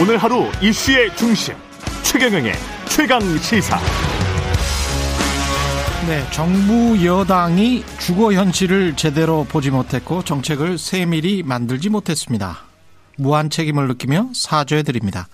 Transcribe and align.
오늘 0.00 0.16
하루 0.16 0.50
이슈의 0.62 1.14
중심 1.16 1.54
최경영의 2.02 2.54
최강 2.88 3.20
시사. 3.38 3.78
네, 6.06 6.26
정부 6.32 7.04
여당이 7.04 7.84
주거 7.98 8.32
현실을 8.32 8.96
제대로 8.96 9.44
보지 9.44 9.70
못했고 9.70 10.24
정책을 10.24 10.78
세밀히 10.78 11.42
만들지 11.42 11.90
못했습니다. 11.90 12.58
무한 13.18 13.50
책임을 13.50 13.86
느끼며 13.88 14.30
사죄해 14.34 14.82
드립니다. 14.82 15.28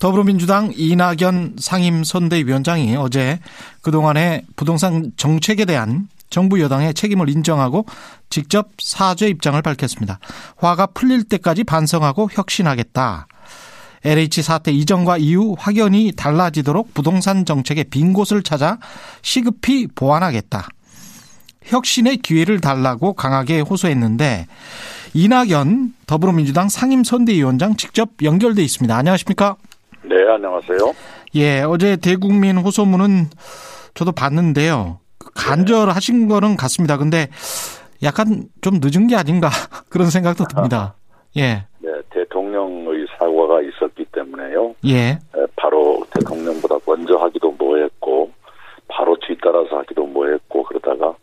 더불어민주당 0.00 0.72
이낙연 0.74 1.56
상임선대위원장이 1.60 2.96
어제 2.96 3.40
그동안의 3.82 4.46
부동산 4.56 5.12
정책에 5.16 5.66
대한 5.66 6.08
정부 6.30 6.60
여당의 6.60 6.94
책임을 6.94 7.28
인정하고 7.28 7.84
직접 8.30 8.70
사죄 8.82 9.28
입장을 9.28 9.60
밝혔습니다. 9.60 10.18
화가 10.56 10.86
풀릴 10.86 11.24
때까지 11.24 11.62
반성하고 11.62 12.30
혁신하겠다. 12.32 13.26
LH 14.04 14.42
사태 14.42 14.72
이전과 14.72 15.18
이후 15.18 15.54
확연히 15.58 16.12
달라지도록 16.12 16.92
부동산 16.94 17.44
정책의 17.44 17.84
빈 17.84 18.12
곳을 18.12 18.42
찾아 18.42 18.78
시급히 19.22 19.86
보완하겠다. 19.86 20.66
혁신의 21.64 22.18
기회를 22.18 22.60
달라고 22.60 23.12
강하게 23.12 23.60
호소했는데 23.60 24.46
이낙연 25.14 25.94
더불어민주당 26.06 26.68
상임선대위원장 26.68 27.76
직접 27.76 28.10
연결돼 28.22 28.62
있습니다. 28.62 28.96
안녕하십니까? 28.96 29.56
네, 30.04 30.16
안녕하세요. 30.34 30.94
예, 31.36 31.62
어제 31.62 31.96
대국민 31.96 32.56
호소문은 32.58 33.28
저도 33.94 34.12
봤는데요. 34.12 34.98
간절하신 35.34 36.28
거는 36.28 36.56
같습니다. 36.56 36.96
근데 36.96 37.28
약간 38.02 38.48
좀 38.60 38.80
늦은 38.82 39.06
게 39.06 39.16
아닌가 39.16 39.48
그런 39.88 40.10
생각도 40.10 40.44
듭니다. 40.44 40.94
예. 41.36 41.64
네, 41.78 41.90
대통령의 42.10 43.06
사과가 43.18 43.60
있었기 43.62 44.06
때문에요. 44.12 44.71
예. 44.86 45.18
바로 45.56 46.04
대통령보다 46.10 46.76
먼저 46.86 47.16
하기도 47.16 47.52
뭐했고, 47.52 48.30
바로 48.88 49.16
뒤따라서 49.26 49.78
하기도 49.78 50.06
뭐했고 50.06 50.62
그러다가 50.64 51.14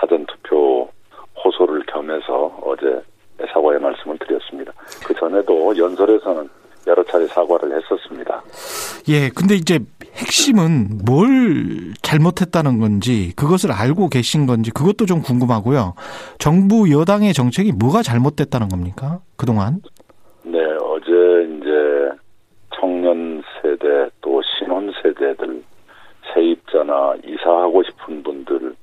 사전 0.00 0.26
투표 0.26 0.88
호소를 1.44 1.84
겸해서 1.86 2.58
어제 2.62 3.00
사과의 3.52 3.80
말씀을 3.80 4.18
드렸습니다. 4.18 4.72
그 5.06 5.14
전에도 5.14 5.76
연설에서는 5.76 6.48
여러 6.86 7.04
차례 7.04 7.26
사과를 7.26 7.76
했었습니다. 7.76 8.42
예, 9.08 9.28
근데 9.28 9.54
이제 9.54 9.78
핵심은 10.14 11.00
뭘 11.04 11.94
잘못했다는 12.02 12.80
건지 12.80 13.32
그것을 13.36 13.70
알고 13.70 14.08
계신 14.08 14.46
건지 14.46 14.72
그것도 14.72 15.06
좀 15.06 15.22
궁금하고요. 15.22 15.94
정부 16.38 16.90
여당의 16.90 17.34
정책이 17.34 17.72
뭐가 17.72 18.02
잘못됐다는 18.02 18.68
겁니까? 18.68 19.20
그동안? 19.36 19.80
네, 20.42 20.58
어제 20.82 21.12
이제 21.56 22.10
청년 22.80 23.42
세대 23.60 24.10
또 24.20 24.40
신혼 24.58 24.92
세대들 25.12 25.62
세입자나 26.34 27.14
이사하고 27.24 27.82
싶은 27.82 28.22
분들 28.22 28.74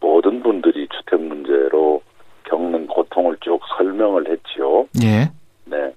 모든 0.00 0.42
분들이 0.42 0.88
주택 0.88 1.20
문제로 1.20 2.02
겪는 2.44 2.86
고통을 2.86 3.36
쭉 3.40 3.60
설명을 3.76 4.28
했지요. 4.30 4.86
예. 5.02 5.30
네. 5.64 5.94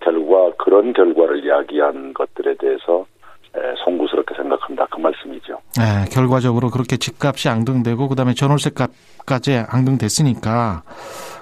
결과 0.00 0.52
그런 0.58 0.92
결과를 0.92 1.44
이야기한 1.44 2.14
것들에 2.14 2.56
대해서 2.58 3.06
송구스럽게 3.84 4.34
생각한다 4.34 4.86
그 4.90 5.00
말씀이죠. 5.00 5.58
네, 5.78 6.04
결과적으로 6.12 6.68
그렇게 6.70 6.98
집값이 6.98 7.48
앙등되고 7.48 8.08
그다음에 8.08 8.34
전월세값까지 8.34 9.64
앙등됐으니까 9.68 10.82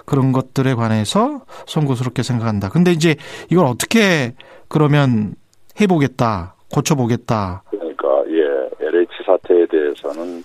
그런 0.07 0.31
것들에 0.33 0.75
관해서 0.75 1.41
송구스럽게 1.67 2.23
생각한다. 2.23 2.69
근데 2.69 2.93
이제 2.93 3.17
이걸 3.51 3.67
어떻게 3.67 4.35
그러면 4.69 5.35
해보겠다, 5.81 6.54
고쳐보겠다. 6.73 7.63
그러니까 7.71 8.25
예, 8.29 8.87
LH 8.87 9.11
사태에 9.27 9.67
대해서는 9.67 10.45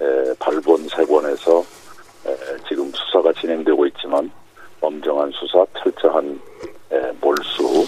에, 0.00 0.34
발본 0.38 0.88
세 0.88 1.04
번에서 1.04 1.60
에, 2.26 2.36
지금 2.68 2.90
수사가 2.92 3.32
진행되고 3.32 3.86
있지만 3.86 4.30
엄정한 4.80 5.30
수사, 5.32 5.64
철저한 5.78 6.40
에, 6.92 7.12
몰수, 7.20 7.86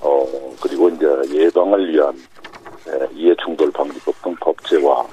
어, 0.00 0.26
그리고 0.62 0.88
이제 0.88 1.06
예방을 1.32 1.92
위한 1.92 2.14
에, 2.88 3.08
이해충돌 3.14 3.70
방지법 3.72 4.14
등 4.22 4.34
법제화 4.40 5.06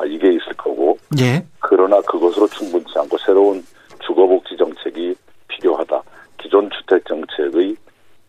아, 0.00 0.04
이게 0.06 0.28
있을 0.28 0.52
거고. 0.56 0.98
예. 1.20 1.44
그러나 1.60 2.00
그것으로 2.02 2.46
충분치 2.48 2.92
않고 2.96 3.18
새로운 3.18 3.62
주거복지 4.00 4.56
정책이 4.56 5.14
필요하다. 5.48 6.02
기존 6.38 6.70
주택 6.70 7.04
정책의 7.04 7.76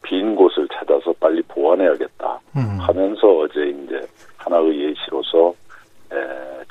빈 0.03 0.35
곳을 0.35 0.67
찾아서 0.73 1.13
빨리 1.19 1.41
보완해야겠다. 1.43 2.30
음. 2.55 2.77
하면서 2.79 3.27
어제 3.27 3.69
이제 3.69 4.01
하나의 4.37 4.89
예시로서 4.89 5.53
에, 6.11 6.15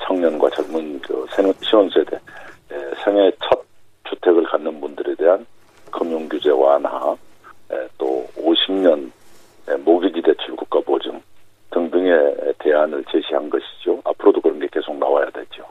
청년과 0.05 0.49
젊은 0.51 0.99
그 1.01 1.25
신혼세대 1.61 2.15
에, 2.15 2.75
생애 3.03 3.31
첫 3.43 3.63
주택을 4.09 4.43
갖는 4.43 4.79
분들에 4.79 5.15
대한 5.15 5.45
금융 5.91 6.27
규제 6.29 6.49
완화, 6.49 7.15
에, 7.71 7.87
또 7.97 8.27
50년 8.37 9.11
에, 9.69 9.75
모기지 9.77 10.21
대출 10.21 10.55
국가 10.55 10.79
보증 10.81 11.21
등등의 11.71 12.53
대안을 12.59 13.03
제시한 13.11 13.49
것이죠. 13.49 14.01
앞으로도 14.03 14.41
그런 14.41 14.59
게 14.59 14.67
계속 14.71 14.97
나와야 14.97 15.25
되죠. 15.31 15.63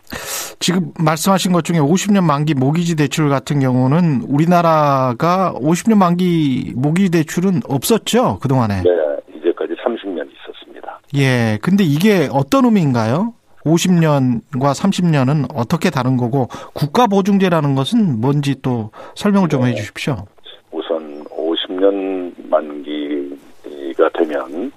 지금 0.59 0.93
말씀하신 0.99 1.53
것 1.53 1.65
중에 1.65 1.79
50년 1.79 2.23
만기 2.23 2.55
모기지 2.55 2.97
대출 2.97 3.29
같은 3.29 3.61
경우는 3.61 4.23
우리나라가 4.29 5.55
50년 5.57 5.97
만기 5.97 6.75
모기지 6.77 7.11
대출은 7.11 7.61
없었죠 7.69 8.39
그동안에. 8.41 8.83
네, 8.83 8.91
이제까지 9.37 9.75
30년 9.75 10.29
있었습니다. 10.33 11.00
예, 11.17 11.59
근데 11.63 11.85
이게 11.85 12.29
어떤 12.33 12.65
의미인가요? 12.67 13.35
50년과 13.65 14.73
30년은 14.75 15.49
어떻게 15.55 15.91
다른 15.91 16.17
거고 16.17 16.49
국가 16.73 17.07
보증제라는 17.07 17.75
것은 17.75 18.21
뭔지 18.21 18.61
또 18.63 18.91
설명을 19.17 19.49
좀 19.49 19.63
네. 19.65 19.71
해주십시오. 19.71 20.27
우선 20.73 21.25
50년 21.25 22.33
만기가 22.49 24.09
되면 24.15 24.73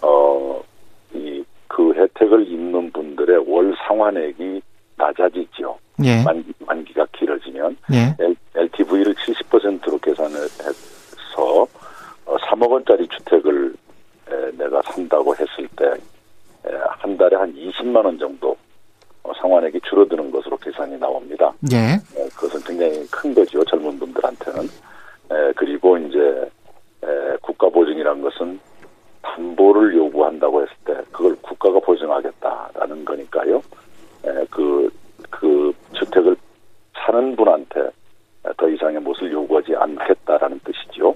어 0.00 0.60
이 1.14 1.44
그 1.68 1.92
혜택을 1.94 2.48
입는 2.50 2.90
분들의 2.92 3.44
월 3.46 3.74
상환액이 3.86 4.62
낮아지죠. 4.96 5.78
예, 6.04 6.22
만기, 6.22 6.50
만기가 6.66 7.06
길어지면 7.12 7.76
예, 7.92 8.16
LTV를 8.54 9.14
70%로 9.14 9.98
계산을 9.98 10.36
해서 10.42 11.66
어, 12.24 12.36
3억 12.36 12.70
원짜리 12.70 13.06
주택을 13.08 13.74
에, 14.30 14.56
내가 14.56 14.80
산다고 14.86 15.34
했을 15.36 15.68
때 15.76 15.84
한 16.98 17.16
달에 17.16 17.36
한 17.36 17.54
20만 17.54 18.04
원 18.04 18.18
정도 18.18 18.56
어, 19.22 19.32
상환액이 19.40 19.80
줄어드는 19.88 20.30
것으로 20.30 20.56
계산이 20.56 20.98
나옵니다. 20.98 21.52
예, 21.72 21.76
에, 22.18 22.28
그것은 22.34 22.60
굉장히 22.62 23.06
큰 23.10 23.34
거죠 23.34 23.62
젊은 23.64 23.98
분들한테는. 23.98 24.64
에, 24.64 25.52
그리고 25.54 25.96
이제 25.98 26.18
에, 27.04 27.36
국가 27.42 27.68
보증이란 27.68 28.20
것은 28.22 28.58
담보를 29.22 29.94
요구한다고 29.96 30.62
했을 30.62 30.74
때 30.84 30.94
그걸 31.12 31.36
국가가 31.42 31.78
에, 33.44 34.44
그, 34.50 34.90
그 35.30 35.72
주택을 35.92 36.36
사는 37.04 37.36
분한테 37.36 37.90
더 38.56 38.68
이상의 38.68 39.00
몫을 39.00 39.32
요구하지 39.32 39.74
않겠다라는 39.76 40.60
뜻이죠. 40.64 41.14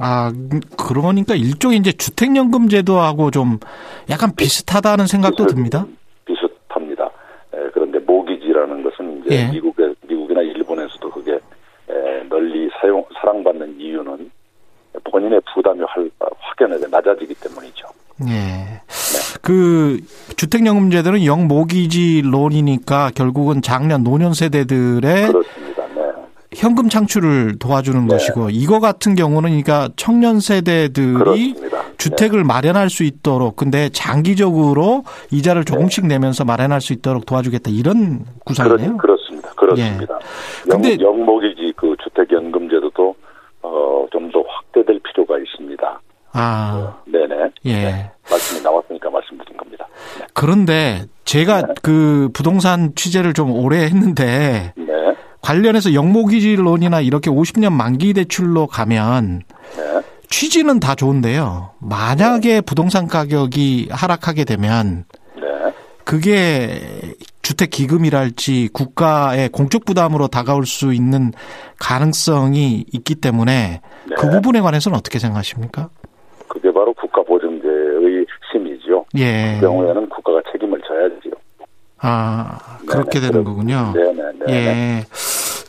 아 0.00 0.32
그러니까 0.76 1.34
일종의 1.34 1.78
이제 1.78 1.92
주택연금 1.92 2.68
제도하고 2.68 3.30
좀 3.30 3.58
약간 4.10 4.34
비슷하다는 4.34 5.06
생각도 5.06 5.44
비슷- 5.44 5.54
듭니다. 5.54 5.86
비슷합니다. 6.24 7.04
에, 7.54 7.58
그런데 7.72 7.98
모기지라는 8.00 8.82
것은 8.82 9.24
이제 9.24 9.36
예. 9.36 9.50
미국에 9.52 9.94
미국이나 10.08 10.40
일본에서도 10.42 11.10
그게 11.10 11.32
에, 11.88 12.22
널리 12.28 12.68
사용 12.80 13.04
사랑받는 13.20 13.78
이유는 13.80 14.30
본인의 15.10 15.40
부담이 15.54 15.80
활, 15.86 16.10
확연하게 16.38 16.86
낮아지기 16.88 17.34
때문이죠. 17.34 17.86
예. 18.28 18.80
그 19.42 19.98
주택연금제도는 20.36 21.24
영모기지 21.24 22.22
론이니까 22.24 23.10
결국은 23.14 23.62
장년 23.62 24.02
노년 24.04 24.34
세대들의 24.34 25.00
그렇습니다. 25.28 25.84
네. 25.94 26.00
현금 26.54 26.88
창출을 26.88 27.58
도와주는 27.58 28.06
네. 28.06 28.14
것이고 28.14 28.50
이거 28.50 28.80
같은 28.80 29.14
경우는 29.14 29.50
그러니까 29.50 29.88
청년 29.96 30.40
세대들이 30.40 31.14
그렇습니다. 31.14 31.82
주택을 31.98 32.44
마련할 32.44 32.90
수 32.90 33.04
있도록 33.04 33.56
근데 33.56 33.88
장기적으로 33.90 35.04
이자를 35.30 35.64
조금씩 35.64 36.06
내면서 36.06 36.44
마련할 36.44 36.80
수 36.80 36.92
있도록 36.92 37.26
도와주겠다 37.26 37.70
이런 37.70 38.18
네. 38.18 38.24
구상이네요. 38.44 38.96
그렇, 38.98 39.16
습니다 39.28 39.50
그렇습니다. 39.56 40.18
근데- 40.68 40.96
영, 41.00 41.18
영모기지 41.20 41.72
그 41.76 41.94
주택연금제도도 42.04 43.14
어, 43.62 44.06
좀 44.12 44.30
더 44.30 44.42
확대될 44.46 45.00
필요가 45.00 45.38
있습니다. 45.38 46.00
아, 46.32 46.96
네네. 47.06 47.50
예. 47.66 48.10
말씀이 48.28 48.60
나왔으니까 48.62 49.08
말씀드린 49.10 49.56
겁니다. 49.56 49.86
그런데 50.34 51.06
제가 51.24 51.62
네. 51.62 51.74
그 51.82 52.28
부동산 52.34 52.94
취재를 52.94 53.32
좀 53.32 53.52
오래 53.52 53.84
했는데 53.84 54.72
네. 54.76 54.84
관련해서 55.40 55.94
영모기지론이나 55.94 57.00
이렇게 57.00 57.30
50년 57.30 57.72
만기 57.72 58.12
대출로 58.14 58.66
가면 58.66 59.42
네. 59.76 60.02
취지는 60.28 60.80
다 60.80 60.94
좋은데요. 60.94 61.70
만약에 61.78 62.60
부동산 62.60 63.06
가격이 63.06 63.88
하락하게 63.90 64.44
되면 64.44 65.04
네. 65.36 65.42
그게 66.04 66.80
주택 67.42 67.70
기금이랄지 67.70 68.70
국가의 68.72 69.50
공적 69.50 69.84
부담으로 69.84 70.26
다가올 70.26 70.66
수 70.66 70.92
있는 70.92 71.32
가능성이 71.78 72.84
있기 72.92 73.14
때문에 73.14 73.80
네. 74.08 74.14
그 74.18 74.28
부분에 74.30 74.60
관해서는 74.60 74.98
어떻게 74.98 75.18
생각하십니까? 75.18 75.90
그게 76.48 76.72
바로 76.72 76.92
국가 76.94 77.22
보증제의 77.22 78.26
심이죠. 78.50 79.04
예. 79.16 79.58
그 79.60 79.66
경우에는 79.66 80.08
국가가 80.08 80.40
책임을 80.52 80.80
져야지요. 80.86 81.32
아, 82.06 82.78
그렇게 82.86 83.18
네네. 83.18 83.32
되는 83.32 83.44
거군요. 83.44 83.92
네네네. 83.94 84.44
예. 84.50 85.04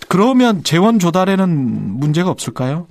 그러면 0.09 0.63
재원 0.63 0.99
조달에는 0.99 1.49
문제가 1.49 2.29
없을까요? 2.29 2.87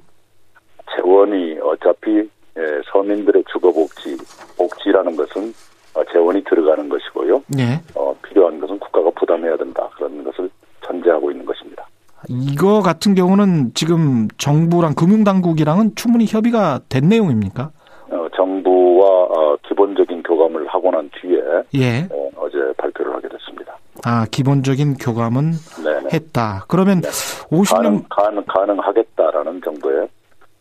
재원이 0.97 1.59
어차피 1.63 2.29
예, 2.57 2.63
서민들의 2.93 3.45
주거복지, 3.53 4.17
복지라는 4.57 5.17
것은 5.17 5.53
어, 5.95 6.03
재원이 6.13 6.43
들어가는 6.45 6.89
것이고요. 6.89 7.43
예. 7.59 7.81
어, 7.95 8.17
필요한 8.23 8.59
것은 8.61 8.79
국가가 8.79 9.11
부담해야 9.11 9.57
된다. 9.57 9.89
그런 9.97 10.25
것을 10.25 10.49
전제하고 10.85 11.31
있는 11.31 11.45
것입니다. 11.45 11.87
이거 12.29 12.81
같은 12.81 13.15
경우는 13.15 13.73
지금 13.75 14.29
정부랑 14.39 14.95
금융당국이랑은 14.95 15.95
충분히 15.95 16.27
협의가 16.27 16.81
된 16.89 17.09
내용입니까? 17.09 17.71
어, 18.11 18.27
정부와 18.35 19.09
어, 19.09 19.57
기본적인 19.69 20.23
교감을 20.23 20.67
하고 20.69 20.91
난 20.91 21.11
뒤에 21.21 21.41
예. 21.75 22.09
어, 22.11 22.31
어제 22.37 22.59
발표를 22.77 23.15
하게 23.15 23.29
됐습니다. 23.29 23.77
아, 24.07 24.27
기본적인 24.31 24.95
교감은 24.95 25.53
네네. 25.83 26.09
했다. 26.13 26.65
그러면 26.69 27.01
네. 27.01 27.09
50년 27.09 27.83
가능, 27.83 28.05
가능, 28.11 28.45
가능하겠다라는 28.47 29.61
정도의 29.65 30.09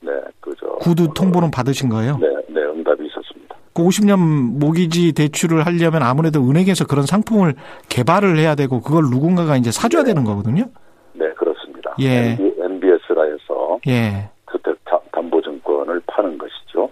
네, 0.02 0.12
그저 0.40 0.68
구두 0.80 1.14
통보는 1.14 1.52
받으신 1.52 1.90
거예요? 1.90 2.18
네, 2.18 2.28
네, 2.50 2.62
응답이 2.62 3.06
있었습니다. 3.06 3.56
그 3.74 3.84
50년 3.84 4.60
모기지 4.60 5.14
대출을 5.14 5.66
하려면 5.66 6.04
아무래도 6.04 6.42
은행에서 6.42 6.86
그런 6.86 7.06
상품을 7.06 7.56
개발을 7.90 8.38
해야 8.38 8.56
되고 8.56 8.82
그걸 8.82 9.04
누군가가 9.10 9.58
이제 9.58 9.72
사줘야 9.72 10.04
되는 10.04 10.24
거거든요. 10.24 10.66
네, 11.14 11.32
그렇습니다. 11.34 11.96
예. 12.02 12.38
NBS라 12.60 13.24
해서 13.24 13.80
예. 13.88 14.30
주택 14.52 14.76
자- 14.90 15.00
담보증권을 15.12 16.02
파는 16.08 16.38
것이죠. 16.38 16.90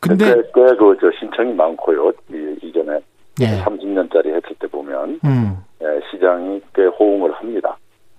근데 0.00 0.34
꽤그저 0.54 1.10
신청이 1.18 1.52
많고요. 1.54 2.12
이, 2.32 2.56
이전에 2.62 3.00
예. 3.40 3.62
30년짜리 3.62 4.26
했을 4.28 4.54
때 4.58 4.66
보면 4.68 5.18
음. 5.24 5.56
예, 5.82 5.86
시장이 6.10 6.60
꽤 6.74 6.84
호응을 6.84 7.32
합니다. 7.32 7.76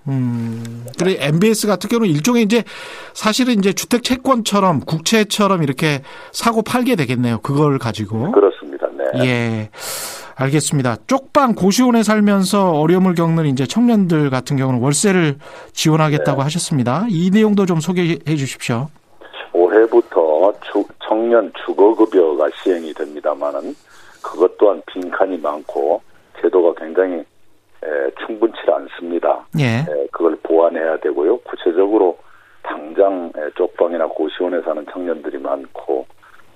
음. 0.07 0.85
그래 1.00 1.17
MBS 1.19 1.67
같은 1.67 1.89
경우는 1.89 2.09
일종의 2.13 2.44
이제 2.44 2.63
사실은 3.13 3.57
이제 3.59 3.73
주택 3.73 4.03
채권처럼 4.03 4.81
국채처럼 4.81 5.63
이렇게 5.63 6.01
사고 6.31 6.61
팔게 6.61 6.95
되겠네요. 6.95 7.39
그걸 7.41 7.77
가지고. 7.79 8.31
그렇습니다. 8.31 8.88
네. 9.15 9.25
예. 9.25 9.69
알겠습니다. 10.35 10.97
쪽방 11.07 11.53
고시원에 11.55 12.01
살면서 12.03 12.71
어려움을 12.71 13.13
겪는 13.13 13.45
이제 13.45 13.65
청년들 13.67 14.29
같은 14.31 14.57
경우는 14.57 14.81
월세를 14.81 15.38
지원하겠다고 15.73 16.38
네. 16.39 16.44
하셨습니다. 16.44 17.06
이 17.09 17.29
내용도 17.31 17.65
좀 17.65 17.79
소개해 17.79 18.35
주십시오. 18.35 18.89
올해부터 19.53 20.53
주- 20.71 20.85
청년 21.07 21.51
주거급여가 21.65 22.47
시행이 22.63 22.94
됩니다만은 22.95 23.75
그것 24.21 24.57
또한 24.57 24.81
빈칸이 24.88 25.38
많고 25.38 26.01
제도가 26.41 26.73
굉장히 26.83 27.17
에, 27.17 27.23
충분치 28.25 28.59
않습니다. 28.68 29.45
예. 29.59 29.80
에, 29.80 30.07
그걸 30.12 30.38
보완해야 30.44 30.97
되고요. 30.97 31.38
구체적으로 31.39 32.18
당장 32.63 33.31
에, 33.38 33.50
쪽방이나 33.56 34.07
고시원에 34.07 34.62
사는 34.62 34.85
청년들이 34.91 35.38
많고 35.39 36.06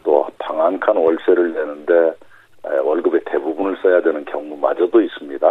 또 0.03 0.27
방 0.39 0.59
한 0.61 0.79
칸 0.79 0.95
월세를 0.95 1.53
내는데 1.53 1.93
에, 2.65 2.77
월급의 2.83 3.21
대부분을 3.25 3.77
써야 3.81 4.01
되는 4.01 4.23
경우마저도 4.25 5.01
있습니다. 5.01 5.47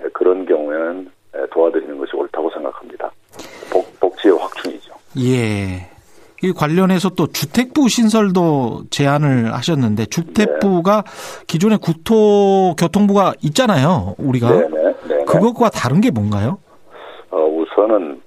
에, 0.00 0.04
그런 0.14 0.46
경우에는 0.46 1.10
에, 1.34 1.46
도와드리는 1.52 1.98
것이 1.98 2.16
옳다고 2.16 2.50
생각합니다. 2.50 3.10
복, 3.70 4.00
복지의 4.00 4.36
확충이죠. 4.38 4.94
예. 5.20 5.86
이 6.42 6.52
관련해서 6.52 7.10
또 7.10 7.26
주택부 7.26 7.88
신설도 7.90 8.84
제안을 8.90 9.52
하셨는데 9.52 10.06
주택부가 10.06 11.04
기존에 11.46 11.76
국토교통부가 11.76 13.34
있잖아요. 13.42 14.14
우리가 14.16 14.48
네네. 14.48 14.68
네네. 14.68 14.79
그것과 15.30 15.70
다른 15.70 16.00
게 16.00 16.10
뭔가요? 16.10 16.58
어, 17.30 17.44
우선은 17.46 18.20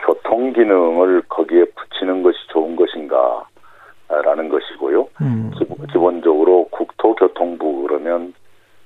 교통 0.00 0.52
기능을 0.52 1.22
거기에 1.28 1.64
붙이는 1.64 2.22
것이 2.22 2.36
좋은 2.48 2.76
것인가 2.76 3.44
라는 4.08 4.48
것이고요. 4.48 5.08
음. 5.20 5.50
기- 5.56 5.64
기본 5.92 6.20
적으로 6.22 6.66
국토교통부 6.70 7.82
그러면 7.86 8.34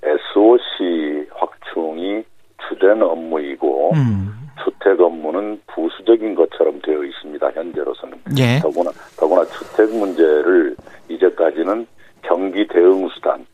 SOC 0.03 1.27
확충이 1.35 2.23
주된 2.69 3.03
업무이고 3.03 3.93
음. 3.95 4.31
주택 4.63 5.01
업무는 5.01 5.61
부수적인 5.67 6.35
것처럼 6.35 6.81
되어 6.83 7.03
있습니다. 7.05 7.51
현재로서는. 7.53 8.19
예. 8.39 8.59
더구나 8.61 8.91
더구나 9.19 9.45
주택 9.47 9.91
문제를 9.97 10.77
이제까지는 11.09 11.87
경기 12.23 12.67
대응 12.69 13.09
수단, 13.09 13.45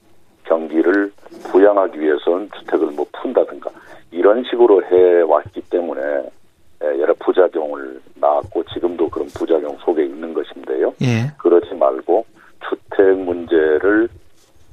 경기를 0.44 1.12
부양하기 1.50 2.00
위해서는 2.00 2.48
주택을 2.58 2.88
뭐 2.92 3.06
푼다든가 3.12 3.70
이런 4.10 4.44
식으로 4.44 4.82
해 4.84 5.22
왔기 5.22 5.62
때문에 5.70 6.00
에, 6.82 6.98
여러 6.98 7.14
부작용을 7.14 8.00
낳았고 8.14 8.64
지금도 8.72 9.08
그런 9.10 9.28
부작용 9.28 9.76
속에 9.78 10.04
있는 10.04 10.32
것인데요. 10.34 10.94
예. 11.02 11.30
그러지 11.38 11.74
말고 11.74 12.24
주택 12.68 13.18
문제를 13.18 14.08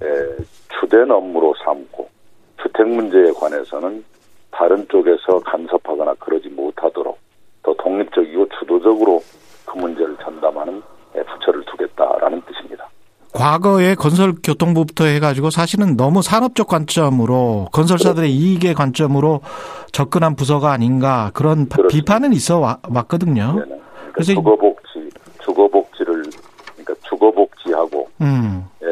에, 0.02 0.06
주된 0.80 1.12
업무로 1.12 1.54
삼고 1.64 2.10
주택 2.62 2.88
문제에 2.88 3.32
관해서는 3.34 4.04
다른 4.52 4.88
쪽에서 4.88 5.40
간섭하거나 5.40 6.16
그러지 6.16 6.50
못하도록 6.50 7.18
더 7.64 7.74
독립적이고 7.74 8.48
주도적으로 8.60 9.22
그 9.66 9.78
문제를 9.78 10.16
전담하는 10.24 10.82
에, 11.16 11.24
부처를 11.24 11.64
두겠다라는 11.66 12.42
뜻입니다. 12.42 12.90
과거에 13.38 13.94
건설교통부부터 13.94 15.06
해가지고 15.06 15.52
사실은 15.52 15.96
너무 15.96 16.24
산업적 16.24 16.68
관점으로 16.68 17.68
건설사들의 17.72 18.32
이익의 18.34 18.74
관점으로 18.74 19.42
접근한 19.92 20.36
부서가 20.36 20.72
아닌가 20.72 21.30
그런 21.36 21.70
그렇습니다. 21.70 21.88
비판은 21.88 22.34
있어 22.34 22.58
와- 22.58 22.80
왔거든요. 22.90 23.54
네네. 23.54 23.66
그러니까 23.66 24.12
그래서 24.14 24.32
이- 24.32 24.36
주거복지, 24.36 25.10
주거복지를 25.44 26.24
그러니까 26.78 26.94
주거복지하고 27.08 28.10
음. 28.22 28.66
에, 28.82 28.88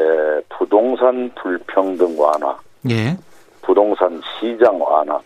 부동산 0.55 1.31
불평등 1.41 2.15
완화, 2.21 2.55
예. 2.91 3.17
부동산 3.63 4.21
시장 4.39 4.79
완화 4.79 5.19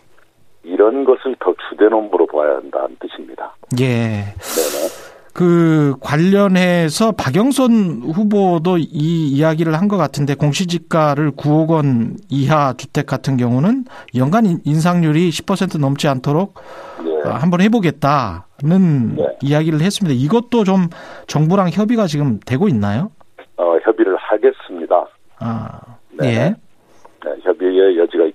이런 0.62 1.04
것을 1.04 1.36
더 1.40 1.52
주된 1.68 1.92
업무로 1.92 2.26
봐야 2.26 2.56
한다는 2.56 2.96
뜻입니다. 2.98 3.54
예. 3.80 4.34
그 5.50 5.94
관련해서 6.02 7.12
박영선 7.12 8.02
후보도 8.14 8.76
이 8.76 9.28
이야기를 9.28 9.72
한 9.74 9.88
것 9.88 9.96
같은데 9.96 10.34
공시지가를 10.34 11.30
9억 11.32 11.70
원 11.70 12.16
이하 12.28 12.74
주택 12.76 13.06
같은 13.06 13.38
경우는 13.38 13.86
연간 14.16 14.44
인- 14.44 14.60
인상률이 14.66 15.30
10% 15.30 15.80
넘지 15.80 16.06
않도록 16.08 16.54
네. 17.02 17.10
아, 17.24 17.36
한번 17.36 17.62
해보겠다는 17.62 19.16
네. 19.16 19.24
이야기를 19.40 19.80
했습니다. 19.80 20.14
이것도 20.14 20.64
좀 20.64 20.88
정부랑 21.26 21.70
협의가 21.70 22.06
지금 22.06 22.38
되고 22.44 22.68
있나요? 22.68 23.10
어, 23.56 23.78
협의를 23.82 24.16
하겠습니다. 24.18 25.06
아, 25.38 25.80
네. 26.20 26.26
예. 26.28 26.54
네, 27.24 27.30
협의의 27.42 27.98
여지가. 27.98 28.26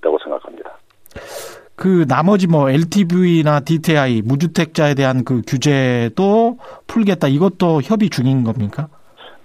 그 1.86 2.08
나머지 2.08 2.48
뭐 2.48 2.72
LTV나 2.72 3.60
DTI 3.60 4.24
무주택자에 4.26 4.96
대한 4.96 5.24
그 5.24 5.44
규제도 5.46 6.58
풀겠다. 6.88 7.28
이것도 7.28 7.84
협의 7.84 8.10
중인 8.10 8.44
겁니까? 8.44 8.88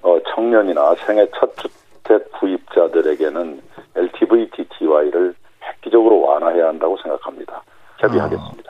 어, 0.01 0.17
청년이나 0.35 0.95
생애 1.05 1.27
첫 1.39 1.55
주택 1.59 2.33
구입자들에게는 2.41 3.61
LTV, 3.95 4.49
DTY를 4.57 5.35
획기적으로 5.63 6.23
완화해야 6.23 6.69
한다고 6.69 6.97
생각합니다. 7.03 7.63
협의하겠습니다. 7.99 8.70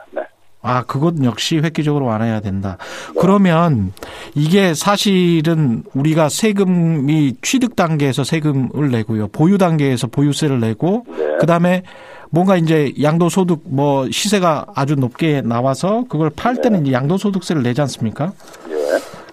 아, 0.61 0.83
그것 0.83 1.15
역시 1.23 1.57
획기적으로 1.57 2.05
완화해야 2.05 2.39
된다. 2.39 2.77
그러면 3.19 3.93
이게 4.35 4.73
사실은 4.73 5.83
우리가 5.93 6.29
세금이 6.29 7.37
취득 7.41 7.75
단계에서 7.75 8.23
세금을 8.23 8.91
내고요. 8.91 9.27
보유 9.29 9.57
단계에서 9.57 10.07
보유세를 10.07 10.59
내고 10.59 11.05
네. 11.07 11.37
그다음에 11.39 11.83
뭔가 12.29 12.57
이제 12.57 12.93
양도소득 13.01 13.63
뭐 13.65 14.09
시세가 14.09 14.67
아주 14.73 14.95
높게 14.95 15.41
나와서 15.41 16.05
그걸 16.07 16.29
팔 16.29 16.61
때는 16.61 16.85
이제 16.85 16.93
양도소득세를 16.93 17.63
내지 17.63 17.81
않습니까? 17.81 18.31
예. 18.69 18.75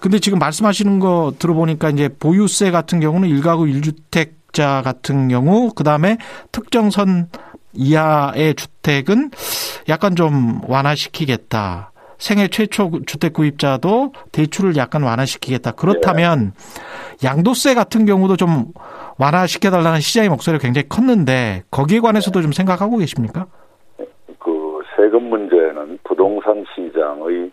근데 0.01 0.19
지금 0.19 0.39
말씀하시는 0.39 0.99
거 0.99 1.33
들어보니까 1.39 1.91
이제 1.91 2.09
보유세 2.09 2.71
같은 2.71 2.99
경우는 2.99 3.29
일가구 3.29 3.67
일주택자 3.67 4.81
같은 4.83 5.27
경우 5.29 5.71
그다음에 5.73 6.17
특정 6.51 6.89
선 6.89 7.29
이하의 7.73 8.55
주택은 8.55 9.31
약간 9.89 10.15
좀 10.15 10.61
완화시키겠다. 10.67 11.91
생애 12.17 12.49
최초 12.49 12.91
주택 13.05 13.33
구입자도 13.33 14.13
대출을 14.31 14.75
약간 14.75 15.03
완화시키겠다. 15.03 15.71
그렇다면 15.71 16.53
네. 17.21 17.27
양도세 17.27 17.73
같은 17.75 18.05
경우도 18.05 18.35
좀 18.35 18.65
완화시켜달라는 19.17 20.01
시장의 20.01 20.29
목소리가 20.29 20.61
굉장히 20.61 20.87
컸는데 20.89 21.63
거기에 21.71 21.99
관해서도 22.01 22.41
좀 22.41 22.51
생각하고 22.51 22.97
계십니까? 22.97 23.47
그 24.39 24.81
세금 24.95 25.29
문제는 25.29 25.99
부동산 26.03 26.65
시장의 26.75 27.51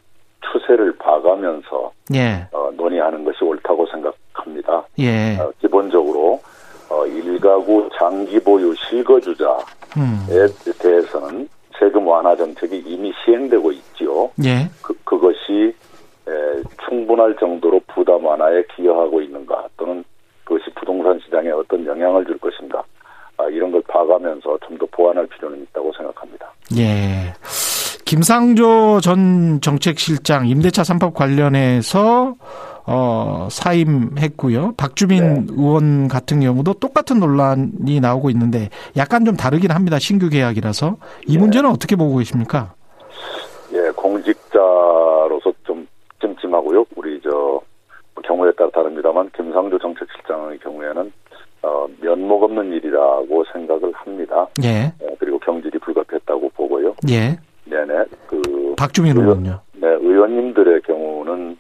추세를 0.53 0.97
봐가면서 0.99 1.93
예. 2.15 2.47
어, 2.53 2.71
논의하는 2.77 3.25
것이 3.25 3.45
옳다고 3.45 3.87
생각합니다. 3.87 4.85
예. 4.99 5.37
어, 5.39 5.51
기본적으로 5.61 6.41
어, 6.97 7.07
일가구 7.07 7.91
장기 7.99 8.41
보유 8.41 8.75
실거주자에 8.75 9.57
음. 9.99 10.27
대해서는 10.79 11.47
세금 11.79 12.07
완화 12.07 12.35
정책이 12.35 12.83
이미 12.87 13.13
시행되고 13.23 13.71
있지요. 13.71 14.31
예. 14.45 14.69
그, 14.81 14.95
그것이 15.05 15.75
에, 16.27 16.63
충분할 16.89 17.37
정도로 17.39 17.81
부담 17.89 18.25
완화에 18.25 18.65
기여하고 18.75 19.21
있는가 19.21 19.69
또는 19.77 20.03
그것이 20.45 20.71
부동산 20.75 21.21
시장에 21.23 21.51
어떤 21.51 21.85
영향을 21.85 22.25
줄 22.25 22.39
것인가 22.39 22.83
아, 23.37 23.45
이런 23.49 23.71
걸 23.71 23.83
봐가면서 23.83 24.59
좀 24.67 24.79
더 24.79 24.87
보완할 24.91 25.27
필요는 25.27 25.63
있다고 25.63 25.93
생각합니다. 25.97 26.51
예. 26.79 27.33
김상조 28.07 29.01
전 29.01 29.61
정책실장 29.61 30.47
임대차 30.47 30.83
3법 30.83 31.13
관련해서 31.13 32.36
어, 32.87 33.49
사임했고요. 33.51 34.75
박주민 34.77 35.35
네. 35.35 35.47
의원 35.51 36.09
같은 36.09 36.41
경우도 36.41 36.75
똑같은 36.75 37.19
논란이 37.19 38.01
나오고 38.01 38.31
있는데 38.31 38.71
약간 38.97 39.25
좀 39.25 39.37
다르긴 39.37 39.73
합니다. 39.73 39.99
신규 39.99 40.29
계약이라서 40.29 40.97
이 41.27 41.33
네. 41.35 41.39
문제는 41.39 41.69
어떻게 41.71 41.97
보고 41.97 42.17
계십니까? 42.19 42.75
예, 43.73 43.91
공직자로서 43.91 45.53
좀 45.65 45.87
찜찜하고요. 46.21 46.85
우리 46.95 47.21
저 47.23 47.61
경우에 48.25 48.53
따라 48.53 48.71
다릅니다만 48.71 49.31
김상조 49.37 49.79
정책실장의 49.79 50.59
경우에는 50.59 51.13
어, 51.63 51.87
면목 52.01 52.43
없는 52.45 52.73
일이라고 52.73 53.45
생각을 53.53 53.93
합니다. 53.95 54.47
예. 54.63 54.93
어, 55.01 55.15
그리고 55.19 55.39
경질이 55.41 55.79
불가피했다고 55.79 56.51
보고요. 56.51 56.95
예. 57.09 57.39
네네. 57.65 58.05
그 58.29 58.75
박주민 58.77 59.17
의원요. 59.17 59.61
네, 59.75 59.89
의원님들의 59.89 60.83
경우는 60.83 61.57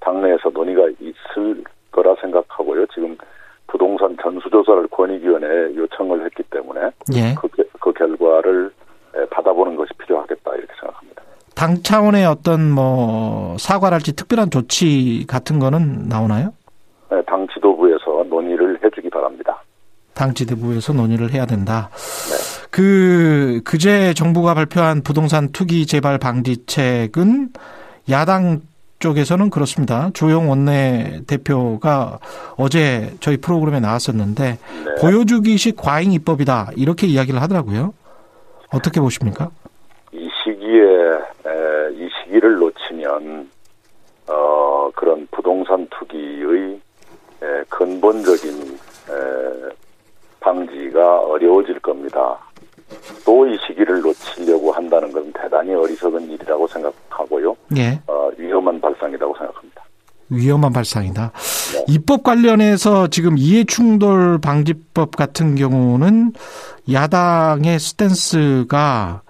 당내에서 0.00 0.50
논의가 0.50 0.88
있을 1.00 1.64
거라 1.90 2.14
생각하고요. 2.20 2.86
지금 2.86 3.16
부동산 3.66 4.16
전수조사를 4.22 4.88
권익위원회에 4.88 5.76
요청을 5.76 6.24
했기 6.24 6.42
때문에 6.44 6.90
예. 7.14 7.34
그, 7.40 7.48
그 7.80 7.92
결과를 7.92 8.70
받아보는 9.30 9.76
것이 9.76 9.92
필요하겠다 9.98 10.54
이렇게 10.54 10.72
생각합니다. 10.80 11.22
당 11.66 11.82
차원의 11.82 12.24
어떤 12.26 12.70
뭐 12.70 13.56
사과랄지 13.58 14.14
특별한 14.14 14.50
조치 14.50 15.24
같은 15.26 15.58
거는 15.58 16.08
나오나요? 16.08 16.52
네, 17.10 17.20
당 17.26 17.44
지도부에서 17.52 18.24
논의를 18.30 18.78
해주기 18.84 19.10
바랍니다. 19.10 19.64
당 20.14 20.32
지도부에서 20.32 20.92
논의를 20.92 21.32
해야 21.32 21.44
된다. 21.44 21.90
네. 22.30 22.68
그 22.70 23.62
그제 23.64 24.14
정부가 24.14 24.54
발표한 24.54 25.02
부동산 25.02 25.50
투기 25.50 25.86
재발 25.86 26.18
방지책은 26.18 27.48
야당 28.10 28.60
쪽에서는 29.00 29.50
그렇습니다. 29.50 30.10
조영 30.14 30.48
원내 30.48 31.22
대표가 31.26 32.20
어제 32.56 33.12
저희 33.18 33.38
프로그램에 33.38 33.80
나왔었는데 33.80 34.58
네. 34.84 34.94
보여주기식 35.00 35.74
과잉 35.76 36.12
입법이다 36.12 36.70
이렇게 36.76 37.08
이야기를 37.08 37.42
하더라고요. 37.42 37.92
어떻게 38.72 39.00
보십니까? 39.00 39.50
이 40.12 40.28
시기에 40.44 40.82
에, 41.46 41.92
이 41.94 42.08
시기를 42.24 42.54
놓치면 42.58 43.50
어, 45.16 45.26
그런 45.26 45.28
부동산 45.30 45.88
투기의 45.88 46.80
에, 47.42 47.64
근본적인 47.68 48.78
에, 49.08 49.74
방지가 50.40 51.20
어려워질 51.20 51.80
겁니다. 51.80 52.38
또 53.24 53.46
이 53.46 53.58
시기를 53.66 54.00
놓치려고 54.00 54.70
한다는 54.72 55.10
것은 55.12 55.32
대단히 55.32 55.74
어리석은 55.74 56.30
일이라고 56.30 56.66
생각하고요. 56.68 57.56
예. 57.76 58.00
어, 58.06 58.30
위험한 58.38 58.80
발상이라고 58.80 59.34
생각합니다. 59.36 59.84
위험한 60.28 60.72
발상이다. 60.72 61.32
네. 61.72 61.84
입법 61.88 62.22
관련해서 62.22 63.08
지금 63.08 63.36
이해충돌 63.38 64.38
방지법 64.40 65.16
같은 65.16 65.54
경우는 65.56 66.32
야당의 66.92 67.78
스탠스가 67.78 69.22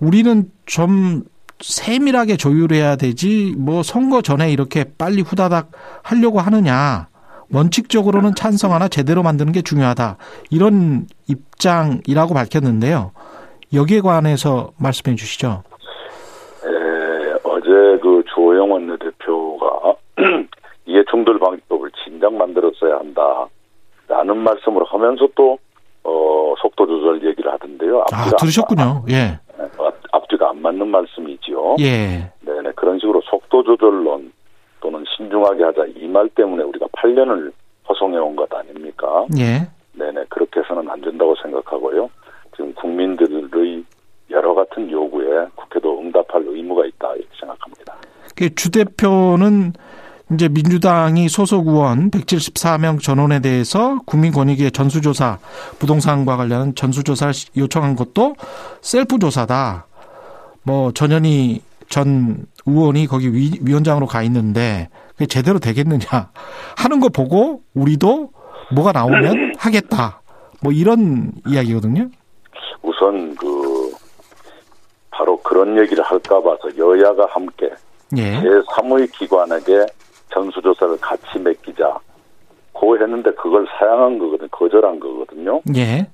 우리는 0.00 0.50
좀 0.66 1.22
세밀하게 1.62 2.36
조율해야 2.36 2.96
되지 2.96 3.54
뭐 3.56 3.82
선거 3.82 4.20
전에 4.20 4.52
이렇게 4.52 4.84
빨리 4.98 5.22
후다닥 5.22 5.70
하려고 6.02 6.40
하느냐. 6.40 7.08
원칙적으로는 7.52 8.34
찬성 8.34 8.72
하나 8.72 8.88
제대로 8.88 9.22
만드는 9.22 9.52
게 9.52 9.62
중요하다. 9.62 10.16
이런 10.50 11.06
입장이라고 11.28 12.34
밝혔는데요. 12.34 13.12
여기에 13.74 14.00
관해서 14.00 14.72
말씀해 14.78 15.16
주시죠. 15.16 15.62
어제 17.44 17.68
그 18.02 18.22
조영 18.34 18.70
원내대표가 18.70 19.94
이해충돌 20.86 21.38
방지법을 21.38 21.90
진작 22.04 22.32
만들었어야 22.34 22.98
한다라는 22.98 24.36
말씀을 24.38 24.82
하면서 24.86 25.28
또 25.34 25.58
어, 26.04 26.54
속도 26.60 26.86
조절 26.86 27.24
얘기를 27.26 27.52
하던데요. 27.52 28.04
아 28.12 28.30
들으셨군요. 28.38 29.04
예. 29.10 29.38
앞, 29.78 29.94
앞뒤가 30.12 30.50
안 30.50 30.60
맞는 30.62 30.88
말씀이지요. 30.88 31.76
예. 31.80 32.30
네네 32.40 32.72
그런 32.76 32.98
식으로 32.98 33.20
속도 33.24 33.62
조절론 33.62 34.32
또는 34.80 35.04
신중하게 35.16 35.62
하자 35.64 35.84
이 35.96 36.06
말 36.08 36.28
때문에 36.28 36.62
우리가 36.64 36.86
8년을 36.86 37.52
허송해 37.88 38.18
온 38.18 38.34
것 38.36 38.52
아닙니까? 38.52 39.26
예. 39.38 39.68
네네 39.94 40.24
그렇게 40.28 40.60
해서는 40.60 40.88
안 40.90 41.00
된다고 41.00 41.34
생각하고요. 41.42 42.08
지금 42.56 42.72
국민들의 42.74 43.84
여러 44.30 44.54
같은 44.54 44.90
요구에 44.90 45.46
국회도 45.54 46.00
응답할 46.00 46.42
의무가 46.46 46.84
있다 46.86 47.14
이렇게 47.14 47.28
생각합니다. 47.38 47.94
그주 48.36 48.70
대표는 48.70 49.72
이제 50.34 50.48
민주당이 50.48 51.28
소속 51.28 51.66
의원 51.68 52.10
174명 52.10 53.00
전원에 53.02 53.40
대해서 53.40 54.00
국민권익위의 54.06 54.70
전수조사 54.72 55.38
부동산과 55.78 56.36
관련한 56.36 56.74
전수조사를 56.74 57.34
요청한 57.56 57.96
것도 57.96 58.36
셀프 58.80 59.18
조사다. 59.18 59.86
뭐 60.62 60.92
전현희 60.92 61.60
전 61.88 62.46
의원이 62.64 63.06
거기 63.06 63.32
위, 63.34 63.58
위원장으로 63.60 64.06
가 64.06 64.22
있는데 64.22 64.88
그게 65.10 65.26
제대로 65.26 65.58
되겠느냐 65.58 66.06
하는 66.76 67.00
거 67.00 67.08
보고 67.08 67.62
우리도 67.74 68.30
뭐가 68.72 68.92
나오면 68.92 69.54
하겠다. 69.58 70.22
뭐 70.62 70.72
이런 70.72 71.32
이야기거든요. 71.46 72.08
우선 72.82 73.34
그 73.34 73.92
바로 75.10 75.36
그런 75.42 75.76
얘기를 75.78 76.02
할까 76.02 76.40
봐서 76.42 76.74
여야가 76.78 77.26
함께 77.30 77.68
예. 78.16 78.40
제3의 78.40 79.10
기관에게 79.12 79.86
전수조사를 80.32 80.98
같이 81.00 81.38
맡기자. 81.38 81.98
고 82.72 82.96
했는데 82.96 83.30
그걸 83.32 83.66
사양한 83.78 84.18
거거든, 84.18 84.48
거절한 84.50 84.98
거거든요. 84.98 85.60
예. 85.76 86.06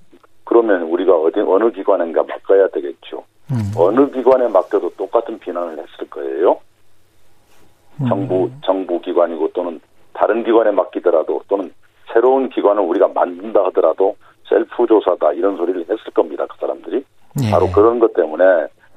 그러면 0.44 0.82
우리가 0.82 1.14
어디, 1.14 1.40
어느 1.40 1.70
기관인가 1.70 2.25
맡겨야 2.25 2.68
되겠죠. 2.68 3.25
음. 3.50 3.72
어느 3.76 4.10
기관에 4.10 4.48
맡겨도 4.48 4.90
똑같은 4.96 5.38
비난을 5.38 5.78
했을 5.78 6.10
거예요. 6.10 6.58
음. 8.00 8.08
정부, 8.08 8.50
정부 8.64 9.00
기관이고 9.00 9.52
또는 9.52 9.80
다른 10.12 10.44
기관에 10.44 10.72
맡기더라도 10.72 11.42
또는 11.48 11.72
새로운 12.12 12.48
기관을 12.48 12.82
우리가 12.82 13.08
만든다 13.08 13.64
하더라도 13.66 14.16
셀프 14.48 14.87
조사다 14.87 15.32
이런 15.32 15.56
소리를 15.56 15.82
했을 15.82 16.12
겁니다. 16.12 16.46
그 16.48 16.56
사람들이. 16.58 17.04
예. 17.44 17.50
바로 17.50 17.70
그런 17.70 17.98
것 17.98 18.12
때문에 18.14 18.44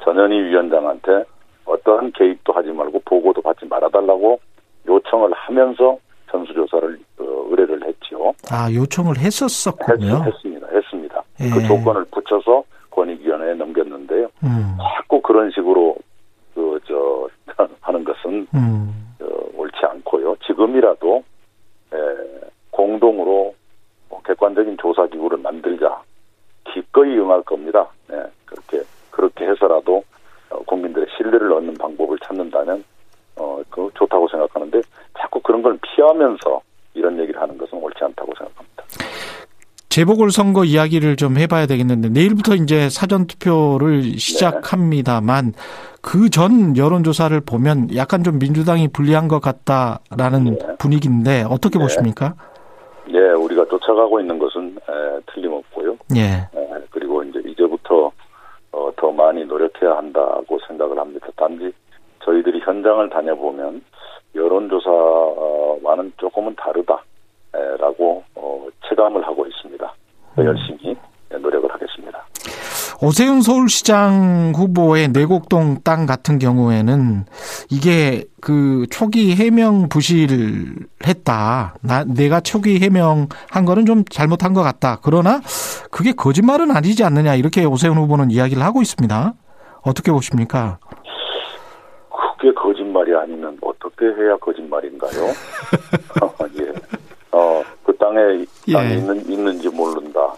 전현희 0.04 0.36
위원장한테 0.36 1.26
어떠한 1.66 2.14
개입도 2.14 2.54
하지 2.54 2.70
말고 2.70 3.02
보고도 3.06 3.42
받지 3.42 3.66
말아달라고 3.66 4.40
요청을 4.88 5.32
하면서 5.34 5.98
전수조사를 6.32 7.00
어, 7.20 7.24
의뢰를 7.50 7.86
했지요. 7.88 8.34
아 8.50 8.72
요청을 8.74 9.18
했었었군요. 9.18 10.24
했, 10.26 10.34
습니다 10.42 10.68
했습니다. 10.72 11.24
예. 11.42 11.50
그 11.50 11.62
조건을 11.68 12.06
붙여서 12.12 12.64
권익위원회에 12.92 13.54
넘겼는데요. 13.56 14.28
음. 14.44 14.78
자꾸 14.98 15.22
그런 15.22 15.52
식으로 15.52 15.96
그 16.56 16.80
저 16.88 17.28
하는 17.82 18.04
것은 18.04 18.48
음. 18.54 19.14
어, 19.22 19.26
옳지 19.56 19.78
않고요. 19.84 20.36
지금이라도 20.46 21.24
에, 21.94 21.98
공동으로 22.72 23.54
뭐 24.10 24.22
객관적인 24.24 24.78
조사 24.82 25.06
기구를 25.08 25.38
만들자. 25.40 26.02
기꺼이 26.74 27.18
응할 27.18 27.42
겁니다. 27.44 27.88
네, 28.08 28.24
그렇게 28.46 28.82
그렇게 29.10 29.46
해서라도 29.46 30.04
어, 30.50 30.58
국민들의 30.64 31.08
신뢰를 31.18 31.52
얻는 31.54 31.74
방법을 31.76 32.18
찾는다면 32.20 32.84
어, 33.38 33.62
그 33.70 33.90
좋다고 33.96 34.28
생각하는데 34.30 34.82
자꾸 35.20 35.40
그런 35.42 35.62
걸 35.62 35.78
피하면서 35.82 36.62
이런 36.94 37.18
얘기를 37.20 37.42
하는 37.42 37.58
것은 37.58 37.78
옳지 37.78 38.04
않다고 38.04 38.34
생각합니다. 38.38 38.84
재보궐선거 40.02 40.64
이야기를 40.66 41.16
좀 41.16 41.38
해봐야 41.38 41.68
되겠는데 41.68 42.10
내일부터 42.10 42.56
이제 42.56 42.90
사전 42.90 43.28
투표를 43.28 44.18
시작합니다만 44.18 45.54
그 46.02 46.30
전 46.32 46.76
여론조사를 46.76 47.40
보면 47.42 47.96
약간 47.96 48.24
좀 48.24 48.40
민주당이 48.40 48.88
불리한 48.88 49.28
것 49.28 49.40
같다라는 49.42 50.58
네. 50.58 50.78
분위기인데 50.80 51.44
어떻게 51.48 51.78
네. 51.78 51.84
보십니까? 51.86 52.34
예, 53.10 53.20
우리가 53.20 53.66
쫓아가고 53.66 54.20
있는 54.22 54.40
것은 54.40 54.78
에, 54.78 55.20
틀림없고요. 55.34 55.98
예, 56.16 56.22
에, 56.22 56.86
그리고 56.90 57.22
이제 57.24 57.42
이제부터 57.46 58.12
어, 58.72 58.92
더 58.96 59.12
많이 59.12 59.44
노력해야 59.46 59.98
한다고 59.98 60.58
생각을 60.68 60.98
합니다. 60.98 61.28
단지 61.36 61.72
저희들이 62.24 62.62
현장을 62.62 63.08
다녀보면 63.10 63.82
여론조사와는 64.34 66.14
조금은 66.18 66.56
다르다 66.56 67.04
라고 67.54 68.24
어, 68.36 68.68
체감을 68.90 69.26
하고 69.26 69.46
있습니다. 69.46 69.94
더 70.36 70.46
열심히 70.46 70.96
노력을 71.30 71.72
하겠습니다. 71.72 72.26
오세훈 73.04 73.42
서울시장 73.42 74.54
후보의 74.56 75.08
내곡동 75.08 75.82
땅 75.84 76.06
같은 76.06 76.38
경우에는 76.38 77.26
이게 77.72 78.26
그 78.40 78.86
초기 78.92 79.36
해명 79.36 79.90
부실했다. 79.90 81.76
나 81.82 82.04
내가 82.04 82.42
초기 82.42 82.80
해명한 82.80 83.66
거는 83.66 83.88
좀 83.88 84.06
잘못한 84.06 84.54
것 84.54 84.62
같다. 84.62 85.00
그러나 85.02 85.42
그게 85.90 86.12
거짓말은 86.12 86.70
아니지 86.70 87.04
않느냐 87.04 87.34
이렇게 87.36 87.66
오세훈 87.66 87.98
후보는 87.98 88.30
이야기를 88.30 88.62
하고 88.62 88.82
있습니다. 88.84 89.34
어떻게 89.82 90.12
보십니까? 90.12 90.78
그게 92.42 92.54
거짓말이 92.54 93.16
아니면 93.16 93.58
어떻게 93.62 94.06
해야 94.06 94.36
거짓말인가요? 94.38 95.12
예. 96.60 96.91
땅에 98.12 98.46
예. 98.68 98.74
땅이 98.74 98.94
있는, 98.98 99.30
있는지 99.30 99.70
모른다. 99.70 100.34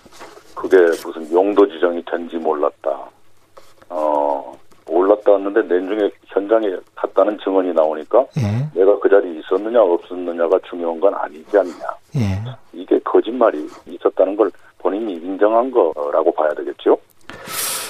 그게 0.56 0.78
무슨 1.04 1.30
용도 1.32 1.68
지정이 1.68 2.04
된지 2.06 2.38
몰랐다. 2.38 3.00
어, 3.90 4.58
몰랐다 4.88 5.36
했는데 5.38 5.62
내중에 5.64 6.12
현장에 6.28 6.68
갔다는 6.96 7.38
증언이 7.44 7.74
나오니까 7.74 8.26
예, 8.38 8.80
내가 8.80 8.98
그 9.00 9.10
자리에 9.10 9.40
있었느냐 9.40 9.82
없었느냐가 9.82 10.60
중요한 10.70 11.00
건 11.00 11.14
아니지 11.16 11.58
않냐. 11.58 11.74
예. 12.18 12.44
이게 12.74 13.00
거짓말이 13.00 13.68
있었다는 13.88 14.36
걸 14.36 14.52
본인이 14.78 15.14
인정한 15.14 15.72
거라고 15.72 16.32
봐야 16.34 16.54
되겠죠. 16.54 16.98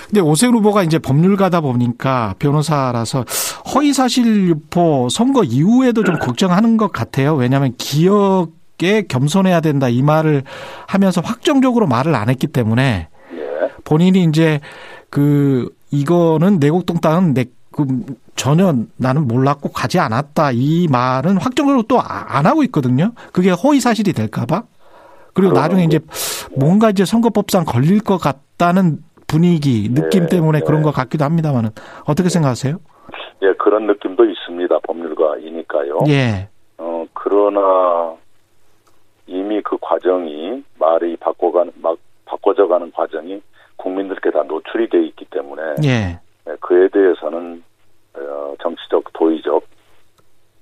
근데 0.05 0.21
오세훈 0.21 0.55
후보가 0.55 0.83
이제 0.83 0.99
법률가다 0.99 1.61
보니까 1.61 2.35
변호사라서 2.37 3.25
허위사실 3.73 4.47
유포 4.47 5.09
선거 5.09 5.43
이후에도 5.43 6.03
좀 6.03 6.17
걱정하는 6.21 6.77
것 6.77 6.91
같아요. 6.91 7.35
왜냐하면 7.35 7.73
기억 7.77 8.49
에 8.85 9.03
겸손해야 9.03 9.61
된다 9.61 9.89
이 9.89 10.01
말을 10.01 10.43
하면서 10.87 11.21
확정적으로 11.21 11.87
말을 11.87 12.15
안 12.15 12.29
했기 12.29 12.47
때문에 12.47 13.07
예. 13.33 13.71
본인이 13.83 14.23
이제 14.23 14.59
그 15.09 15.69
이거는 15.91 16.59
내곡동 16.59 16.99
땅은 16.99 17.33
내 17.33 17.45
그 17.73 17.85
전혀 18.35 18.73
나는 18.97 19.27
몰랐고 19.27 19.69
가지 19.71 19.99
않았다 19.99 20.51
이 20.53 20.87
말은 20.89 21.37
확정적으로 21.37 21.83
또 21.83 21.99
안 21.99 22.45
하고 22.45 22.63
있거든요. 22.63 23.11
그게 23.31 23.49
허위 23.51 23.79
사실이 23.79 24.13
될까봐 24.13 24.63
그리고 25.33 25.53
나중에 25.53 25.83
이제 25.83 25.99
뭔가 26.55 26.89
이제 26.89 27.05
선거법상 27.05 27.65
걸릴 27.65 28.01
것 28.01 28.17
같다는 28.17 28.99
분위기 29.27 29.89
느낌 29.93 30.23
네, 30.23 30.29
때문에 30.29 30.59
네. 30.59 30.65
그런 30.65 30.83
것 30.83 30.91
같기도 30.91 31.25
합니다만은 31.25 31.71
어떻게 32.05 32.29
생각하세요? 32.29 32.77
예, 33.41 33.53
그런 33.57 33.87
느낌도 33.87 34.25
있습니다. 34.25 34.79
법률가이니까요. 34.79 35.99
예, 36.09 36.49
어, 36.77 37.05
그러나 37.13 38.13
이미 39.33 39.61
그 39.61 39.77
과정이 39.81 40.63
말이 40.79 41.17
바꿔가는, 41.17 41.73
막 41.81 41.97
바꿔져가는 42.25 42.91
과정이 42.91 43.41
국민들께 43.77 44.31
다 44.31 44.43
노출이 44.43 44.89
돼 44.89 45.03
있기 45.07 45.25
때문에 45.25 45.61
예. 45.83 46.19
예, 46.47 46.55
그에 46.59 46.87
대해서는 46.89 47.63
어, 48.15 48.53
정치적, 48.61 49.05
도의적, 49.13 49.65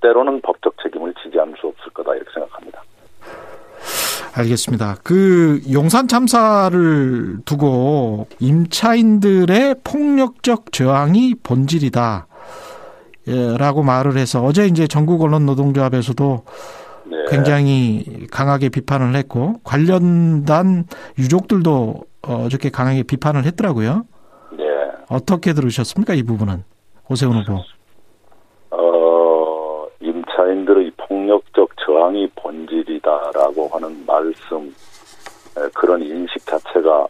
때로는 0.01 0.41
법적 0.41 0.75
책임을 0.81 1.13
지지 1.21 1.39
않을 1.39 1.53
수 1.59 1.67
없을 1.67 1.91
거다 1.91 2.15
이렇게 2.15 2.31
생각합니다. 2.33 2.81
알겠습니다. 4.33 4.95
그 5.03 5.59
용산 5.71 6.07
참사를 6.07 7.39
두고 7.43 8.27
임차인들의 8.39 9.75
폭력적 9.83 10.71
저항이 10.71 11.35
본질이다. 11.43 12.27
예, 13.27 13.57
라고 13.57 13.83
말을 13.83 14.17
해서 14.17 14.41
어제 14.41 14.65
이제 14.65 14.87
전국 14.87 15.21
언론 15.21 15.45
노동조합에서도 15.45 16.43
네. 16.45 16.80
굉장히 17.31 18.27
강하게 18.29 18.69
비판을 18.69 19.15
했고 19.15 19.55
관련단 19.63 20.85
유족들도 21.17 22.03
어저께 22.21 22.69
강하게 22.69 23.03
비판을 23.03 23.45
했더라고요. 23.45 24.05
네. 24.57 24.65
어떻게 25.09 25.53
들으셨습니까? 25.53 26.13
이 26.13 26.23
부분은 26.23 26.63
오세훈 27.09 27.37
후보. 27.37 27.61
어, 28.71 29.87
임차인들의 30.01 30.91
폭력적 30.97 31.69
저항이 31.85 32.29
본질이다라고 32.35 33.69
하는 33.71 34.05
말씀, 34.05 34.67
에, 35.57 35.67
그런 35.73 36.01
인식 36.01 36.45
자체가 36.45 37.07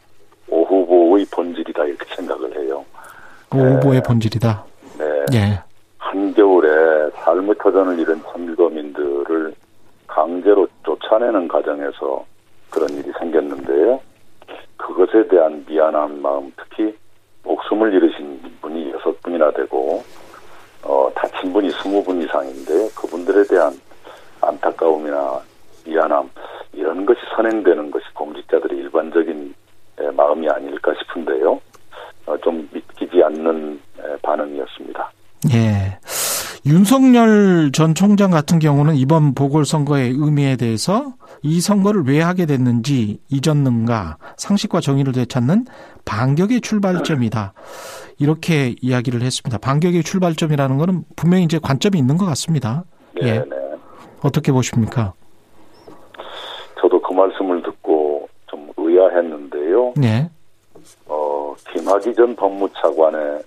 오 0.49 0.63
후보의 0.63 1.25
본질이다 1.31 1.85
이렇게 1.85 2.15
생각을 2.15 2.57
해요. 2.59 2.83
그 3.49 3.57
후보의 3.57 4.01
본질이다. 4.03 4.65
네. 4.97 5.05
예. 5.33 5.59
한겨울에 5.97 7.11
삶의 7.15 7.55
터전을 7.59 7.99
잃은 7.99 8.21
천주도민들을 8.23 9.53
강제로 10.21 10.67
쫓아내는 10.85 11.47
과정에서 11.47 12.23
그런 12.69 12.87
일이 12.91 13.11
생겼는데요. 13.17 13.99
그것에 14.77 15.27
대한 15.27 15.65
미안한 15.67 16.21
마음, 16.21 16.53
특히 16.57 16.95
목숨을 17.43 17.91
잃으신 17.91 18.39
분이 18.61 18.91
여섯 18.91 19.19
분이나 19.23 19.49
되고, 19.51 20.03
어, 20.83 21.11
다친 21.15 21.51
분이 21.51 21.71
스무 21.71 22.03
분 22.03 22.21
이상인데, 22.21 22.89
그분들에 22.95 23.45
대한 23.45 23.73
안타까움이나 24.41 25.41
미안함, 25.85 26.29
이런 26.73 27.03
것이 27.03 27.19
선행되는 27.35 27.89
것이 27.89 28.05
공직자들의 28.13 28.77
일반적인 28.77 29.55
에, 30.01 30.11
마음이 30.11 30.47
아닐까 30.49 30.93
싶은데요. 30.99 31.59
어, 32.27 32.37
좀 32.43 32.69
믿기지 32.71 33.23
않는 33.23 33.81
에, 33.97 34.17
반응이었습니다. 34.21 35.11
예. 35.55 35.97
윤석열 36.65 37.71
전 37.71 37.95
총장 37.95 38.29
같은 38.29 38.59
경우는 38.59 38.95
이번 38.95 39.33
보궐선거의 39.33 40.11
의미에 40.11 40.57
대해서 40.57 41.13
이 41.41 41.59
선거를 41.59 42.03
왜 42.05 42.21
하게 42.21 42.45
됐는지 42.45 43.19
이전능가 43.29 44.17
상식과 44.37 44.79
정의를 44.79 45.11
되찾는 45.13 45.65
반격의 46.05 46.61
출발점이다. 46.61 47.53
이렇게 48.19 48.75
이야기를 48.79 49.23
했습니다. 49.23 49.57
반격의 49.57 50.03
출발점이라는 50.03 50.77
거는 50.77 51.03
분명히 51.15 51.45
이제 51.45 51.57
관점이 51.57 51.97
있는 51.97 52.17
것 52.17 52.25
같습니다. 52.27 52.83
네, 53.19 53.27
예. 53.27 53.33
네. 53.39 53.55
어떻게 54.21 54.51
보십니까? 54.51 55.13
저도 56.79 57.01
그 57.01 57.11
말씀을 57.11 57.63
듣고 57.63 58.29
좀 58.45 58.71
의아했는데요. 58.77 59.93
네. 59.97 60.29
어, 61.07 61.55
김학의 61.73 62.13
전 62.13 62.35
법무차관의 62.35 63.41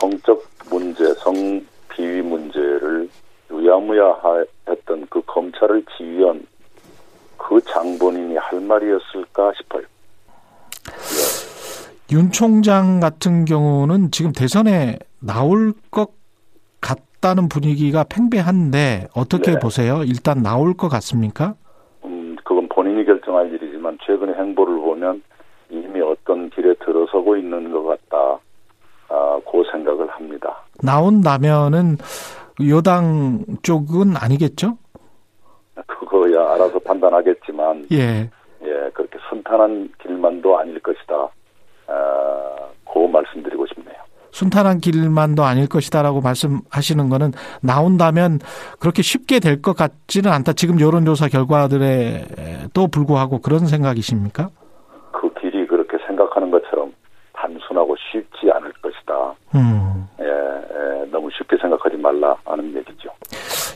성적 0.00 0.44
문제, 0.68 1.04
성 1.14 1.34
비위 1.90 2.22
문제를 2.22 3.08
유야무야 3.50 4.16
했던 4.68 5.06
그 5.10 5.20
검찰을 5.26 5.84
지휘한 5.96 6.46
그 7.36 7.60
장본인이 7.62 8.36
할 8.36 8.60
말이었을까 8.60 9.52
싶어요. 9.56 9.84
윤 12.12 12.30
총장 12.32 13.00
같은 13.00 13.44
경우는 13.44 14.10
지금 14.10 14.32
대선에 14.32 14.98
나올 15.20 15.72
것 15.90 16.10
같다는 16.80 17.48
분위기가 17.48 18.04
팽배한데 18.04 19.08
어떻게 19.14 19.52
네. 19.52 19.58
보세요? 19.58 20.02
일단 20.04 20.42
나올 20.42 20.74
것 20.74 20.88
같습니까? 20.88 21.54
음, 22.04 22.36
그건 22.44 22.68
본인이 22.68 23.04
결정할 23.04 23.52
일이지만 23.52 23.98
최근의 24.04 24.34
행보를 24.34 24.76
보면 24.76 25.22
이미 25.70 26.00
어떤 26.00 26.50
길에 26.50 26.74
들어서고 26.84 27.36
있는 27.36 27.70
것 27.70 27.84
같다. 27.84 28.40
아, 29.46 29.50
그 29.50 29.62
생각을 29.70 30.08
합니다. 30.10 30.62
나온다면은 30.82 31.96
여당 32.68 33.44
쪽은 33.62 34.16
아니겠죠? 34.16 34.76
그거야 35.86 36.52
알아서 36.54 36.78
판단하겠지만 36.80 37.86
예. 37.92 38.30
예, 38.62 38.90
그렇게 38.92 39.18
순탄한 39.30 39.90
길만도 40.02 40.58
아닐 40.58 40.78
것이다. 40.80 41.14
아, 41.86 42.56
그 42.92 42.98
말씀드리고 42.98 43.66
싶네요. 43.66 43.96
순탄한 44.32 44.78
길만도 44.78 45.42
아닐 45.42 45.66
것이다라고 45.68 46.20
말씀하시는 46.20 47.08
거는 47.08 47.32
나온다면 47.62 48.38
그렇게 48.78 49.02
쉽게 49.02 49.40
될 49.40 49.60
것 49.62 49.74
같지는 49.76 50.30
않다. 50.30 50.52
지금 50.52 50.80
여론조사 50.80 51.28
결과들에도 51.28 52.86
불구하고 52.92 53.40
그런 53.40 53.66
생각이십니까? 53.66 54.50
그 55.12 55.32
길이 55.40 55.66
그렇게 55.66 55.96
생각하는 56.06 56.50
것처럼 56.50 56.92
단순하고 57.32 57.96
쉽지 58.12 58.50
않을 58.52 58.72
것이다. 58.82 59.34
음. 59.54 60.08
예, 60.20 60.24
예, 60.24 61.04
너무 61.10 61.28
쉽게 61.36 61.56
생각하지 61.60 61.96
말라 61.96 62.36
하는 62.44 62.74
얘기죠. 62.76 63.10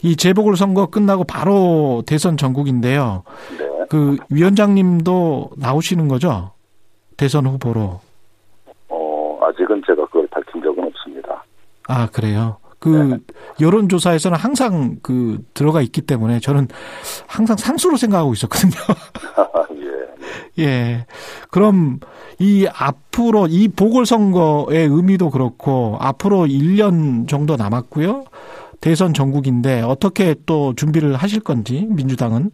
이 0.03 0.17
재보궐 0.17 0.57
선거 0.57 0.87
끝나고 0.87 1.25
바로 1.25 2.03
대선 2.07 2.37
전국인데요. 2.37 3.23
네, 3.59 3.67
그 3.89 4.17
위원장님도 4.31 5.51
나오시는 5.57 6.09
거죠? 6.09 6.53
대선 7.17 7.47
후보로. 7.47 8.01
어, 8.89 9.39
아직은 9.43 9.83
제가 9.87 10.05
그걸 10.07 10.27
밝힌 10.29 10.63
적은 10.63 10.85
없습니다. 10.85 11.45
아, 11.89 12.07
그래요? 12.13 12.59
그 12.79 12.89
네. 12.89 13.19
여론 13.63 13.89
조사에서는 13.89 14.37
항상 14.37 14.99
그 15.03 15.39
들어가 15.55 15.81
있기 15.81 16.03
때문에 16.03 16.39
저는 16.41 16.69
항상 17.27 17.57
상수로 17.57 17.97
생각하고 17.97 18.35
있었거든요. 18.35 18.75
예. 20.59 20.65
예. 20.65 21.07
그럼 21.51 22.01
이 22.39 22.67
앞으로 22.73 23.47
이 23.49 23.69
보궐선거의 23.69 24.87
의미도 24.87 25.31
그렇고 25.31 25.97
앞으로 26.01 26.47
1년 26.47 27.29
정도 27.29 27.57
남았고요. 27.57 28.25
대선 28.81 29.15
전국인데 29.15 29.83
어떻게 29.83 30.35
또 30.47 30.75
준비를 30.75 31.15
하실 31.17 31.41
건지 31.41 31.87
민주당은 31.89 32.51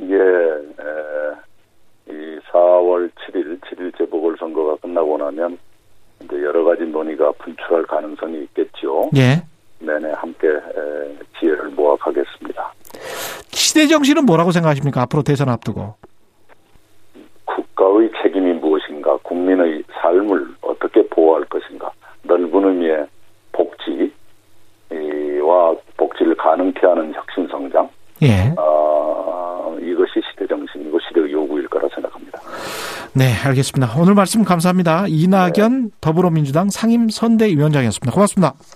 예, 0.00 0.14
에, 0.14 2.10
이 2.10 2.38
4월 2.52 3.10
7일, 3.10 3.60
7일째 3.62 4.10
보궐선거가 4.10 4.76
끝나고 4.76 5.16
나면 5.16 5.58
이제 6.22 6.36
여러 6.42 6.64
가지 6.64 6.82
논의가 6.84 7.32
분출할 7.32 7.84
가능성이 7.84 8.42
있겠죠. 8.44 9.10
예. 9.16 9.42
내내 9.78 10.12
함께 10.12 10.48
에, 10.48 11.18
지혜를 11.38 11.70
모아가겠습니다. 11.70 12.74
시대 13.50 13.86
정신은 13.86 14.24
뭐라고 14.26 14.50
생각하십니까? 14.50 15.02
앞으로 15.02 15.22
대선 15.22 15.48
앞두고. 15.48 15.94
국가의 17.44 18.10
책임이 18.22 18.52
무엇인가, 18.54 19.16
국민의 19.22 19.84
삶을 20.00 20.46
어떻게 20.62 21.06
보호할 21.08 21.44
것인가, 21.44 21.90
넓은 22.22 22.64
의미의 22.64 23.06
복지와 23.52 24.14
복지를 25.96 26.34
가능케 26.36 26.86
하는 26.86 27.12
혁신 27.14 27.46
성장, 27.48 27.88
예. 28.22 28.54
어, 28.56 29.76
이것이 29.80 30.20
시대 30.30 30.46
정신이고 30.46 30.98
시대 31.00 31.20
요구일 31.30 31.68
거라 31.68 31.88
생각합니다. 31.94 32.40
네, 33.16 33.32
알겠습니다. 33.32 33.94
오늘 33.96 34.14
말씀 34.14 34.42
감사합니다. 34.42 35.06
이낙연 35.06 35.92
더불어민주당 36.00 36.68
상임 36.68 37.08
선대위원장이었습니다. 37.08 38.12
고맙습니다. 38.12 38.54
네. 38.58 38.73